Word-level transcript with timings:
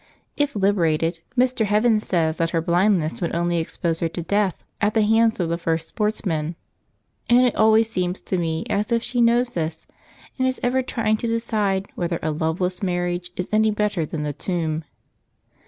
If 0.35 0.55
liberated, 0.55 1.19
Mr. 1.37 1.63
Heaven 1.67 1.99
says 1.99 2.37
that 2.37 2.49
her 2.49 2.59
blindness 2.61 3.21
would 3.21 3.35
only 3.35 3.59
expose 3.59 3.99
her 3.99 4.09
to 4.09 4.23
death 4.23 4.55
at 4.81 4.95
the 4.95 5.03
hands 5.03 5.39
of 5.39 5.49
the 5.49 5.59
first 5.59 5.89
sportsman, 5.89 6.55
and 7.29 7.45
it 7.45 7.55
always 7.55 7.87
seems 7.87 8.19
to 8.21 8.39
me 8.39 8.65
as 8.67 8.91
if 8.91 9.03
she 9.03 9.21
knows 9.21 9.49
this, 9.49 9.85
and 10.39 10.47
is 10.47 10.59
ever 10.63 10.81
trying 10.81 11.17
to 11.17 11.27
decide 11.27 11.85
whether 11.93 12.17
a 12.23 12.31
loveless 12.31 12.81
marriage 12.81 13.29
is 13.35 13.47
any 13.51 13.69
better 13.69 14.03
than 14.03 14.23
the 14.23 14.33
tomb. 14.33 14.85